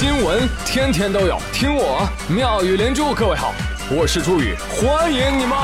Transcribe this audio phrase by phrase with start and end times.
[0.00, 3.12] 新闻天天都有，听我妙语连珠。
[3.12, 3.52] 各位好，
[3.90, 5.58] 我是朱宇，欢迎你们！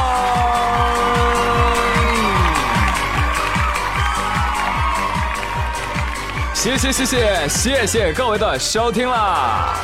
[6.53, 9.75] 谢谢谢谢谢谢各位的收听啦！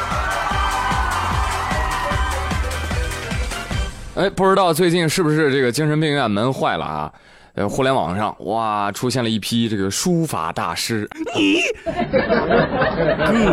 [4.16, 7.11] 哎，不知道最近是不是这个精神病院门坏了啊？
[7.55, 11.61] 呃，互联网上哇，出现了一批这个书法大师，你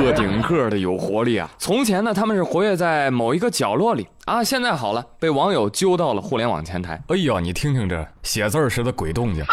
[0.06, 1.50] 个顶个的有活力啊！
[1.58, 7.02] 从前呢，他们是活跃在某一个角落里啊，现在好了，被网友揪到了互联网前台。
[7.10, 9.50] 哎呀，你听听这写字时的鬼动静啊！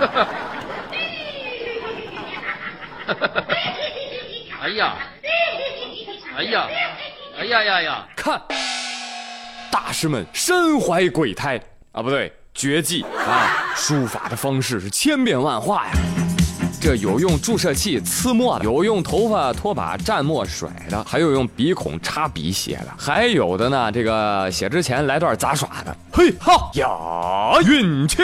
[4.62, 4.94] 哎呀，
[6.38, 6.66] 哎呀，
[7.38, 8.06] 哎呀呀呀！
[8.16, 8.40] 看。
[9.92, 11.60] 大师们身怀鬼胎
[11.92, 13.74] 啊，不对，绝技啊！
[13.76, 15.92] 书法的方式是千变万化呀。
[16.80, 25.94] 这有用注射器刺墨的，有用头发拖把蘸墨甩的，还有用鼻孔插笔写的，还有的呢，这个写之前来段杂耍的。
[26.10, 28.16] 嘿哈呀，运气！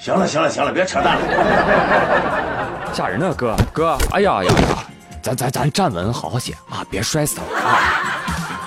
[0.00, 3.96] 行了行了行了，别扯淡了，吓人呢，哥哥！
[4.10, 4.84] 哎呀呀呀，
[5.22, 8.15] 咱咱咱站稳，好好写啊，别摔死了啊！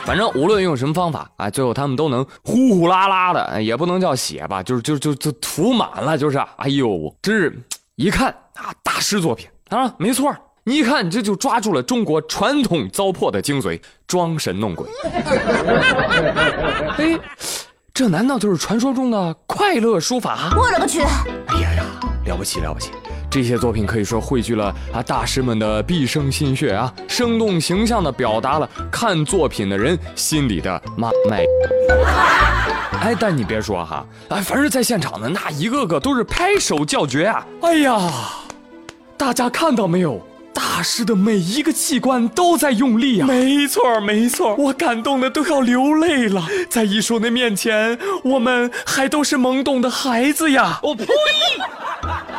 [0.09, 7.61] 反正无论用什么方法，哎，最后他们都能呼呼啦啦的，也不能叫写吧，就是就就就涂满了，就是，哎呦，真是
[7.95, 14.89] 一看啊，大师作品啊，没错，你一看这就抓住了中国传统糟粕的精髓，装神弄鬼。
[16.97, 17.19] 哎，
[17.93, 20.51] 这难道就是传说中的快乐书法？
[20.57, 21.01] 我勒个去！
[21.01, 21.85] 哎呀呀，
[22.25, 22.89] 了不起了不起！
[23.29, 31.43] 这些作品可以说汇聚了啊大师们的毕生心血啊，生动形象地表达了看作品的人心里的妈卖。
[33.01, 37.45] 哎，但你别说哈，哎，凡是在现场的那一个个都是拍手叫绝啊！
[37.61, 38.11] 哎呀，
[39.15, 40.25] 大家看到没有？
[40.51, 43.27] 大师的每一个器官都在用力啊！
[43.27, 46.45] 没错，没错，我感动的都要流泪了。
[46.69, 50.79] 在艺术的面前，我们还都是懵懂的孩子呀！
[50.83, 51.05] 我呸！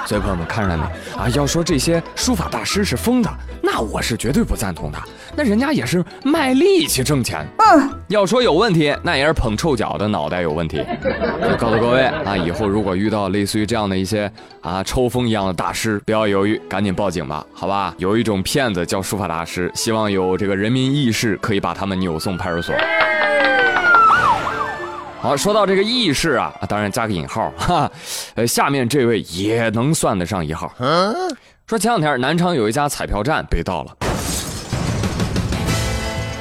[0.07, 0.83] 所以朋友们看出来没
[1.17, 1.29] 啊？
[1.35, 3.31] 要说这些书法大师是疯的，
[3.63, 4.99] 那我是绝对不赞同的。
[5.37, 7.47] 那人家也是卖力气挣钱。
[7.59, 10.85] 嗯，要说有问题，那也是捧臭脚的脑袋有问题。
[11.49, 14.31] 就告诉各位啊，以后如果遇到类似于这样的一些
[14.61, 17.95] 啊抽风一样的大师，不要犹豫，赶紧报警吧，好吧？
[17.99, 22.75] 有一种骗子叫书法大师，希望有这个人民意识可以把他们扭送派出所。
[25.21, 27.91] 好，说到这个义士啊，当然加个引号 哈，
[28.37, 30.73] 呃，下面这位也能算得上一号。
[30.79, 31.15] 嗯
[31.67, 33.97] 说前两天南昌有一家彩票站被盗了，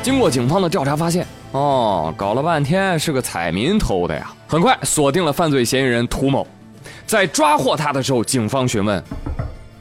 [0.01, 4.31] 经过警方的调查发现，哦，搞了半天是个彩民偷的呀。
[4.47, 6.47] 很快锁定了犯罪嫌疑人涂某，
[7.05, 9.03] 在抓获他的时候，警方询问：“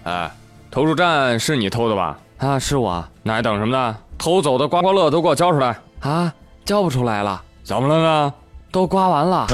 [0.05, 0.31] 哎，
[0.71, 3.03] 投注站是你偷的吧？”“啊，是我。
[3.23, 3.97] ”“那还等什么呢？
[4.19, 7.41] 偷走的刮刮乐都给我交出来！”“啊，交不出来了。
[7.65, 8.35] ”“怎么了呢？”
[8.71, 9.47] 都刮完了，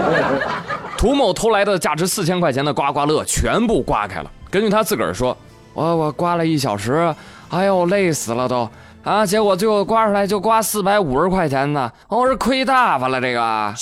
[0.98, 4.30] 涂某偷来的价值四千块钱的刮刮乐全部刮开了。
[4.50, 5.36] 根据他自个儿说，
[5.74, 7.14] 我我刮了一小时，
[7.50, 8.68] 哎呦累死了都
[9.04, 9.24] 啊！
[9.24, 13.74] 结果最后刮出来就刮四百五十块钱呢，我是亏大发了这个。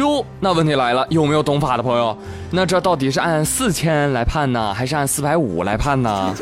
[0.00, 2.16] 哟，那问题来了，有没有懂法的朋友？
[2.50, 6.34] 那这到底是按四千来判呢，还是按四百五来判呢？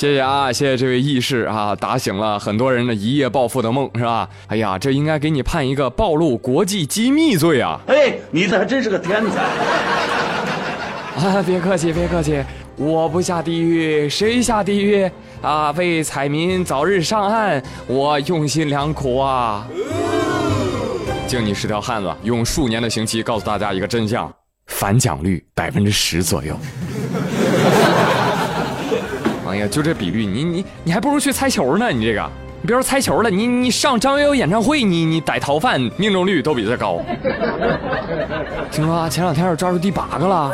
[0.00, 4.26] 谢谢啊，谢谢这位义士啊，打醒了很多人的一夜暴富的梦，是吧？
[4.46, 7.78] 哎呀，这应该给你判一个暴露国际机密罪啊！
[7.86, 9.42] 哎，你这还真是个天才！
[11.18, 12.42] 啊，别客气，别客气，
[12.76, 15.06] 我不下地狱谁下地狱
[15.42, 15.70] 啊？
[15.72, 19.68] 为彩民早日上岸，我用心良苦啊！
[21.26, 24.32] 敬你是条汉子，用数年的刑期告诉大家一个真相：
[24.68, 26.56] 反奖率百分之十左右。
[29.50, 31.90] 哎呀，就这比率，你你你还不如去猜球呢！
[31.90, 32.30] 你这个，
[32.62, 37.00] 你别说猜球了，你你上张学友演唱会，你你逮逃犯命中率都比这高。
[38.70, 40.52] 听说啊，前两天又抓住第八个了。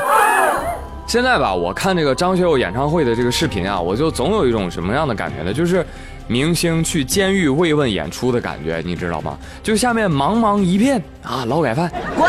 [1.07, 5.53] 现在吧，我看这个张学友演唱会的这个视频啊，我就总有一种什么样的感觉呢？
[5.53, 5.87] 就是
[6.27, 9.39] 明星去监狱慰问演出的感觉，你知道吗？
[9.63, 12.29] 就下面茫茫一片啊，劳改犯，滚！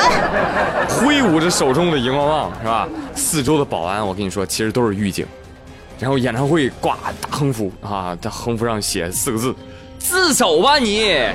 [0.89, 2.87] 挥舞着手中的荧光棒，是吧？
[3.15, 5.25] 四周的保安，我跟你说，其实都是狱警。
[5.99, 9.53] 然后演唱会挂大横幅啊，在横幅上写四个字
[9.97, 11.15] ：“自首吧你。”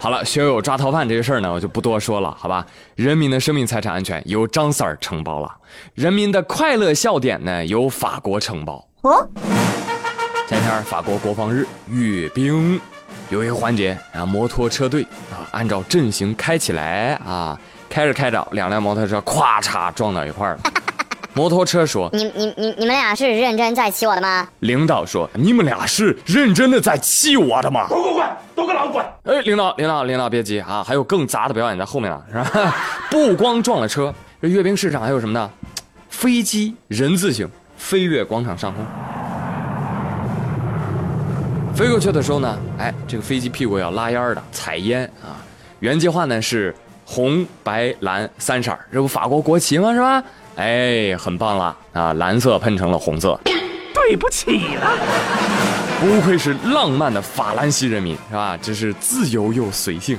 [0.00, 2.64] 好了，学友抓逃犯这个事儿呢，我就不多说了，好吧？
[2.94, 5.52] 人民的生命财产安全由张三儿承包了，
[5.94, 8.86] 人民的快乐笑点呢由法国承包。
[9.02, 9.28] 哦，
[10.48, 12.80] 前天法国国防日阅兵，
[13.28, 15.02] 有一个环节啊，摩托车队
[15.32, 17.58] 啊，按照阵型开起来啊。
[17.88, 20.60] 开着开着，两辆摩托车咵嚓撞到一块儿了。
[21.34, 28.26] 摩托车说你你你你们俩是认真在骑我的吗？：“领导说，你们俩是认真的在气我的吗滚滚滚，
[28.56, 32.74] 都给老子滚！？”哎，领导，领导，领导别急啊，还有更杂的表演在后面呢，是吧？
[33.08, 34.12] 不光撞了车，
[34.42, 35.48] 这阅兵式上还有什么呢？
[36.10, 38.84] 飞机人字形飞越广场上空。
[41.72, 45.38] 飞过去的时候呢，哎，这个飞机屁股要拉烟的，采烟啊。
[45.78, 46.74] 原计划呢是
[47.10, 49.94] 红、白、蓝三色儿，这不法国国旗吗？
[49.94, 50.22] 是吧？
[50.56, 52.12] 哎，很棒了啊！
[52.12, 53.40] 蓝色喷成了红色，
[53.94, 54.92] 对不起了，
[56.00, 58.58] 不愧是浪漫的法兰西人民，是吧？
[58.60, 60.18] 真是自由又随性。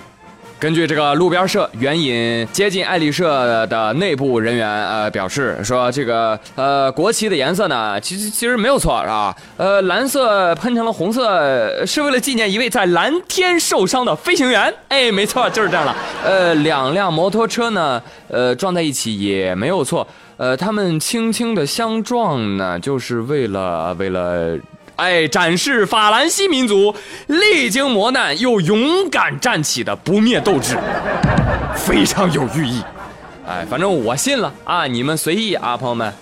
[0.59, 9.33] 根据这个路边社援引接近爱丽舍的内部人员呃表示说，这个呃国旗的颜色呢，其实其实没有错是吧？
[9.55, 14.73] 呃，蓝色喷成了红色，是为了纪念一位在蓝天受伤的飞行员。
[14.89, 15.95] 哎，没错，就是这样了。
[16.25, 20.05] 呃，两辆摩托车呢，呃撞在一起也没有错。
[20.35, 24.57] 呃，他们轻轻的相撞呢，就是为了为了。
[24.99, 26.93] 哎，展示法兰西民族
[27.27, 30.77] 历经磨难又勇敢站起的不灭斗志，
[31.73, 32.83] 非常有寓意。
[33.47, 36.13] 哎，反正我信了啊，你们随意啊，朋友们。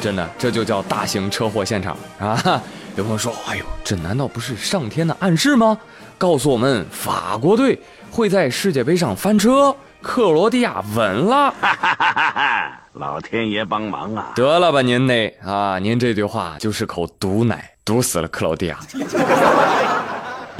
[0.00, 2.62] 真的，这就叫大型车祸现场啊！
[2.94, 5.76] 有朋友说：“哎呦，这难道不是上天的暗示吗？
[6.16, 7.78] 告诉我们法国队
[8.10, 11.52] 会在世界杯上翻车，克罗地亚稳了。
[12.94, 14.32] ”老天爷帮忙啊！
[14.34, 18.78] 得了吧，您那啊，您这句话就是口毒奶，毒死了克罗地亚。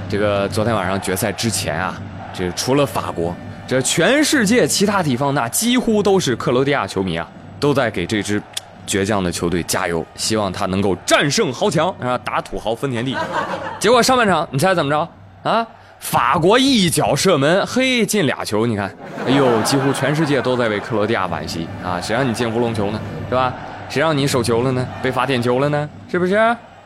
[0.08, 2.00] 这个昨天晚上决赛之前啊，
[2.32, 3.34] 这除了法国，
[3.66, 7.28] 这全世界其他地方那几乎都是克罗地亚球迷啊，
[7.58, 8.40] 都在给这支
[8.86, 13.16] 倔强的球队加油，希望他能够战胜豪强，啊，打土豪分田地。
[13.80, 15.66] 结果上半场你猜怎么着啊？
[16.00, 18.92] 法国一脚射门，嘿，进俩球，你看，
[19.26, 22.00] 哎呦，几乎全世界都在为克罗地亚惋惜啊！
[22.00, 23.52] 谁让你进乌龙球呢，是吧？
[23.88, 24.84] 谁让你手球了呢？
[25.02, 25.88] 被罚点球了呢？
[26.10, 26.34] 是不是？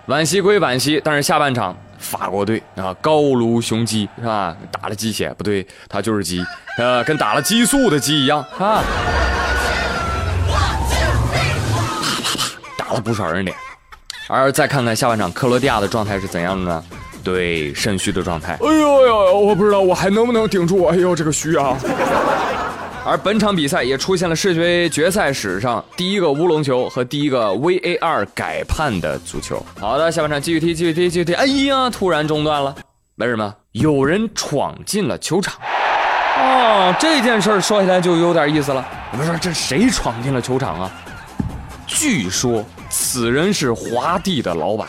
[0.09, 4.55] 惋惜归惋惜，但是下半场法国队啊，高卢雄鸡是吧？
[4.71, 6.45] 打了鸡血，不对，他就是鸡，
[6.77, 8.49] 呃，跟打了激素的鸡一样啊！
[8.59, 8.85] 啪啪啪，
[12.77, 13.57] 打了不少人脸。
[14.29, 16.85] 而再看看下半场克罗地亚的状态是怎样的呢？
[17.25, 18.53] 对，肾虚的状态。
[18.53, 20.85] 哎呦呦，我不知道我还能不能顶住。
[20.85, 21.77] 哎呦，这个虚啊！
[23.07, 29.65] 而本场比赛也出现了世界杯决赛史上第一个乌龙球和第一个 VAR 改判的足球。
[29.81, 31.35] 好的，下半场继续踢，继续踢，继续踢。
[31.35, 32.75] 哎呀，突然中断了，
[33.17, 33.55] 为什么？
[33.73, 35.55] 有人闯进了球场。
[36.37, 38.87] 哦，这件事儿说起来就有点意思了。
[39.13, 40.91] 我们说这谁闯进了球场啊？
[41.87, 44.87] 据说此人是华帝的老板，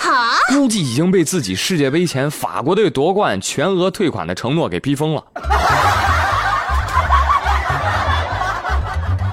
[0.50, 5.24] 估计已经被自己世界杯前法国队夺冠全额退款的承诺给逼疯了。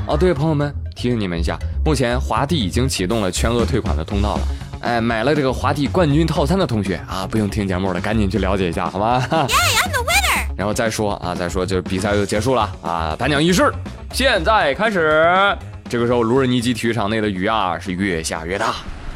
[0.09, 4.41] 哦，对，朋友们，提醒你们一下，目前华帝已经启动了全额退款的通道了。
[4.81, 9.23] 哎，买了这个华帝冠军套餐的同学啊，不用听节目了，赶紧去了解一下，好吗？
[10.56, 13.73] 然后再说啊，再说就是比赛就结束了啊，颁奖仪式
[14.12, 15.56] 现在开始。
[15.93, 18.69] 这个时候，卢日尼基体育场内的雨啊是越下越大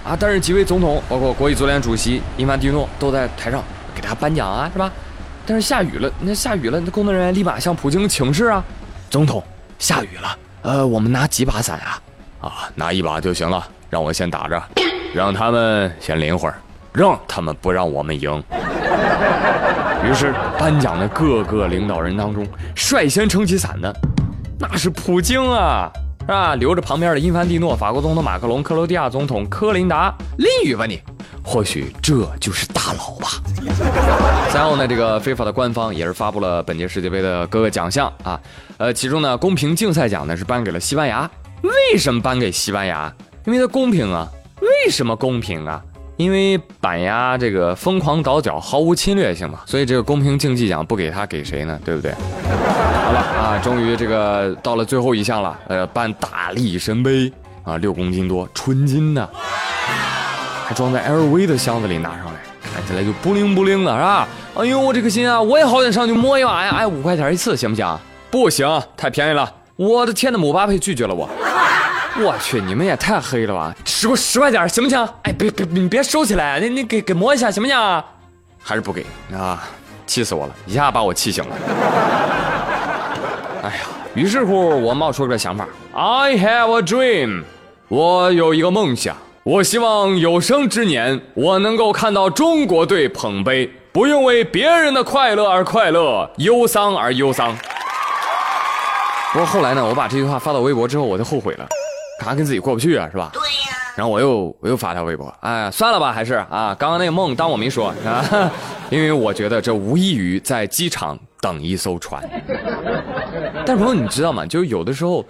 [0.04, 3.64] 啊，但是几位总统，包括国际足联主席伊凡蒂诺都在台上
[3.94, 4.92] 给他颁奖啊，是吧？
[5.46, 8.62] 但是下雨了，那下雨了，那工作人员立马向普京请示啊，
[9.08, 9.42] 总统，
[9.78, 12.02] 下雨了，呃，我们拿几把伞啊？
[12.42, 14.62] 啊，拿一把就行了，让我先打着，
[15.14, 16.58] 让他们先淋会儿，
[16.92, 18.44] 让他们不让我们赢。
[20.04, 23.90] 于是颁奖的各个领导人当中，率先撑起伞的，
[24.60, 25.90] 那是普京啊。
[26.26, 26.56] 是吧？
[26.56, 31.00] 留着旁边的英凡蒂诺、法国总统马克龙、克罗地亚总统科林达淋雨吧你，
[31.44, 33.28] 或许这就是大佬吧。
[34.50, 38.40] 赛后呢，这个非法的官方也是发布了本届世界杯的各个奖项啊，
[38.76, 41.30] 呃，其中呢，公平竞赛奖呢是颁给了西班牙。
[41.62, 43.12] 为什么颁给西班牙？
[43.44, 44.28] 因为它公平啊。
[44.60, 45.82] 为什么公平啊？
[46.16, 51.78] 因为板鸭这个疯狂倒脚，毫无侵略性嘛，所以这个公平竞技奖不给他给谁呢？
[51.84, 52.14] 对不对？
[53.06, 57.32] 好了啊，终于这个到了最后一项了，呃，办大力神杯
[57.62, 59.30] 啊，六公斤多，纯金的，
[60.66, 62.40] 还装在 LV 的箱子里拿上来，
[62.74, 64.26] 看起来就不灵不灵的，是吧？
[64.56, 66.74] 哎呦，我这个心啊，我也好想上去摸一把呀！
[66.78, 67.98] 哎，五块钱一次，行不行？
[68.28, 69.48] 不行，太便宜了！
[69.76, 71.30] 我的天呐，姆巴佩拒绝了我。
[72.18, 73.72] 我去，你们也太黑了吧！
[73.84, 75.08] 十块十块钱行不行？
[75.22, 77.76] 哎，别别你别收起来，你你给给摸一下行不行？
[78.60, 79.62] 还是不给啊？
[80.08, 81.56] 气死我了，一下把我气醒了。
[83.66, 83.82] 哎呀，
[84.14, 87.42] 于是乎我冒出了个想法，I have a dream，
[87.88, 97.56] 我有一个梦想，我希望有生之年我能够看到中国队捧杯，不用为别人的快乐而快乐，忧伤而忧伤。
[99.32, 101.66] 不过后来呢，我把这句话发到微博之后，我就后悔了，
[102.20, 103.30] 干啥跟自己过不去啊，是吧？
[103.32, 103.76] 对呀。
[103.96, 108.52] 然后我又我又发条微博，哎，算了吧，还是啊，刚刚那个梦当我没说啊，
[108.90, 112.22] 因为我觉得这无异于在机场等一艘船。
[113.66, 114.44] 但朋友你知道吗？
[114.46, 115.24] 就有的时候，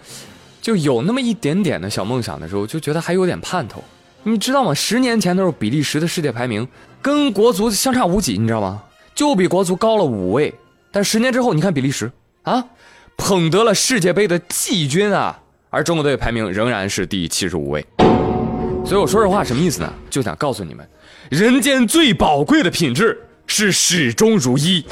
[0.61, 3.83] 就有那么一点点的小梦想的时候，就觉得还有点盼头。
[4.23, 4.75] 你知道吗？
[4.75, 6.67] 十年前的时候，比利时的世界排名
[7.01, 8.83] 跟国足相差无几，你知道吗？
[9.15, 10.53] 就比国足高了五位。
[10.91, 12.11] 但十年之后，你看比利时
[12.43, 12.65] 啊，
[13.17, 15.39] 捧得了世界杯的季军啊，
[15.71, 17.87] 而中国队排名仍然是第七十五位。
[18.85, 19.93] 所以我说实话，什么意思呢？
[20.11, 20.89] 就想告诉你们，
[21.31, 24.85] 人间最宝贵的品质是始终如一。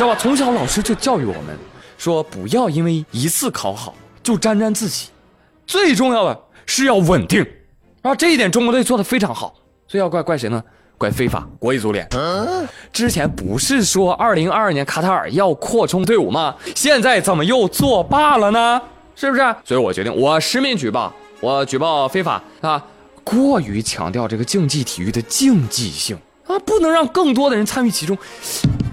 [0.00, 0.18] 知道吧？
[0.18, 1.54] 从小老师就教育我们，
[1.98, 5.10] 说不要因为一次考好就沾沾自喜，
[5.66, 7.40] 最重要的是要稳定。
[8.00, 9.54] 然后这一点中国队做的非常好，
[9.86, 10.64] 所以要怪怪谁呢？
[10.96, 12.08] 怪非法国际足联。
[12.90, 16.56] 之前不是说二零二二年卡塔尔要扩充队伍吗？
[16.74, 18.80] 现在怎么又作罢了呢？
[19.14, 19.54] 是不是？
[19.66, 22.82] 所以我决定，我实名举报，我举报非法啊，
[23.22, 26.16] 过于强调这个竞技体育的竞技性
[26.50, 28.16] 啊，不能让更多的人参与其中，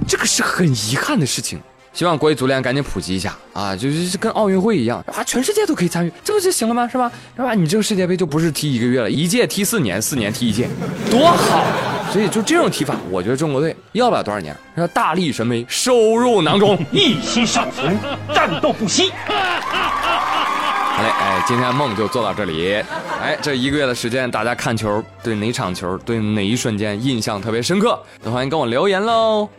[0.07, 1.59] 这个是很遗憾的事情。
[1.93, 6.87] 希望国际足联赶紧普及一下啊，就是跟奥运会一样啊，全世界都可以参与，这不就行了吗？
[6.87, 7.11] 是吧？
[7.35, 7.55] 是吧？
[7.55, 10.69] 你这个世界杯就不是踢一个月了，一届踢四年，四年踢一届，
[11.09, 11.65] 多好！
[12.13, 17.97] 所以就这种踢法，我觉得中国队要不了多少年，要大力神杯收入囊中，一息尚存，
[18.31, 19.11] 战斗不息。
[19.27, 22.83] 好嘞，哎，今天梦就做到这里。
[23.27, 28.01] 哎，这一个月的时间，大家看球对哪场球、对哪一瞬间印象特别深刻？
[28.23, 29.49] 都欢迎跟我留言喽。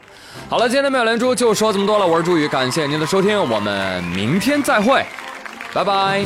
[0.49, 5.05] 好了，今天的妙连珠就说这么多了，我是朱宇，感谢您的收听，我们明天再会，
[5.75, 6.25] 拜拜。